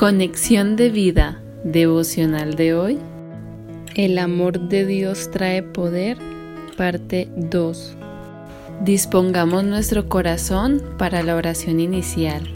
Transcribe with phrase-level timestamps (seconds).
[0.00, 2.98] Conexión de vida devocional de hoy.
[3.94, 6.16] El amor de Dios trae poder,
[6.78, 7.96] parte 2.
[8.82, 12.48] Dispongamos nuestro corazón para la oración inicial.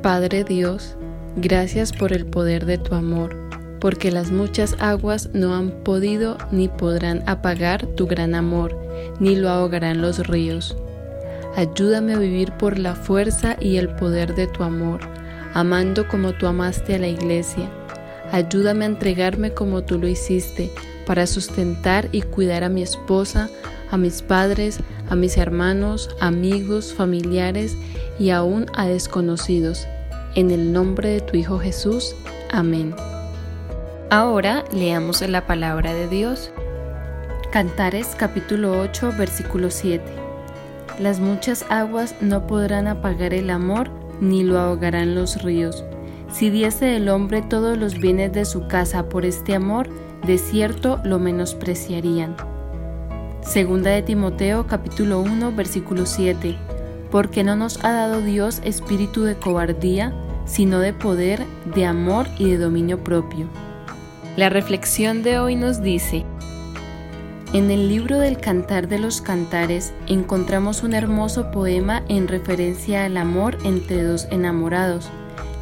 [0.00, 0.96] Padre Dios,
[1.36, 3.36] gracias por el poder de tu amor,
[3.78, 8.74] porque las muchas aguas no han podido ni podrán apagar tu gran amor,
[9.20, 10.74] ni lo ahogarán los ríos.
[11.54, 15.15] Ayúdame a vivir por la fuerza y el poder de tu amor
[15.54, 17.70] amando como tú amaste a la iglesia.
[18.32, 20.70] Ayúdame a entregarme como tú lo hiciste,
[21.06, 23.48] para sustentar y cuidar a mi esposa,
[23.90, 27.76] a mis padres, a mis hermanos, amigos, familiares
[28.18, 29.86] y aún a desconocidos.
[30.34, 32.14] En el nombre de tu Hijo Jesús.
[32.50, 32.94] Amén.
[34.10, 36.50] Ahora leamos la palabra de Dios.
[37.52, 40.04] Cantares capítulo 8 versículo 7.
[40.98, 45.84] Las muchas aguas no podrán apagar el amor ni lo ahogarán los ríos.
[46.32, 49.88] Si diese el hombre todos los bienes de su casa por este amor,
[50.26, 52.36] de cierto lo menospreciarían.
[53.42, 56.56] Segunda de Timoteo capítulo 1 versículo 7.
[57.10, 60.12] Porque no nos ha dado Dios espíritu de cobardía,
[60.44, 63.48] sino de poder, de amor y de dominio propio.
[64.36, 66.26] La reflexión de hoy nos dice,
[67.52, 73.16] en el libro del Cantar de los Cantares encontramos un hermoso poema en referencia al
[73.16, 75.08] amor entre dos enamorados,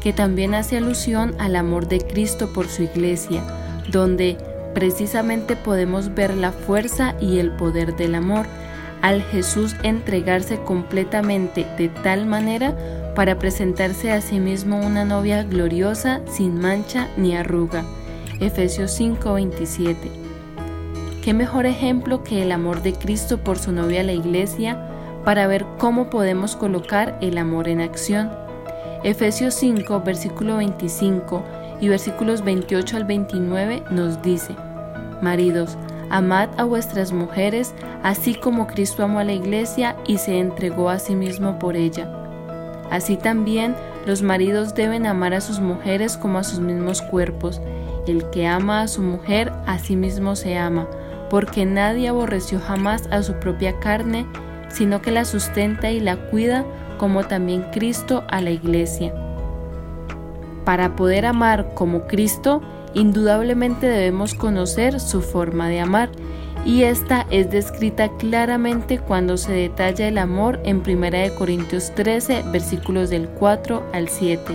[0.00, 3.42] que también hace alusión al amor de Cristo por su iglesia,
[3.90, 4.38] donde
[4.74, 8.46] precisamente podemos ver la fuerza y el poder del amor,
[9.02, 12.76] al Jesús entregarse completamente de tal manera
[13.16, 17.84] para presentarse a sí mismo una novia gloriosa, sin mancha ni arruga.
[18.40, 20.21] Efesios 5:27
[21.22, 24.88] ¿Qué mejor ejemplo que el amor de Cristo por su novia la iglesia
[25.24, 28.28] para ver cómo podemos colocar el amor en acción?
[29.04, 31.44] Efesios 5, versículo 25
[31.80, 34.56] y versículos 28 al 29 nos dice,
[35.22, 35.78] Maridos,
[36.10, 37.72] amad a vuestras mujeres,
[38.02, 42.12] así como Cristo amó a la iglesia y se entregó a sí mismo por ella.
[42.90, 47.60] Así también los maridos deben amar a sus mujeres como a sus mismos cuerpos.
[48.08, 50.88] El que ama a su mujer, a sí mismo se ama
[51.32, 54.26] porque nadie aborreció jamás a su propia carne,
[54.68, 56.66] sino que la sustenta y la cuida,
[56.98, 59.14] como también Cristo a la iglesia.
[60.66, 62.60] Para poder amar como Cristo,
[62.92, 66.10] indudablemente debemos conocer su forma de amar,
[66.66, 73.08] y esta es descrita claramente cuando se detalla el amor en 1 Corintios 13, versículos
[73.08, 74.54] del 4 al 7.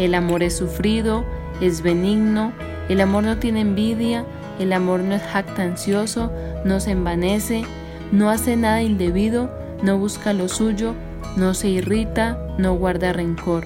[0.00, 1.24] El amor es sufrido,
[1.60, 2.50] es benigno,
[2.88, 4.26] el amor no tiene envidia,
[4.58, 6.32] el amor no es jactancioso,
[6.64, 7.64] no se envanece,
[8.12, 9.50] no hace nada indebido,
[9.82, 10.94] no busca lo suyo,
[11.36, 13.64] no se irrita, no guarda rencor.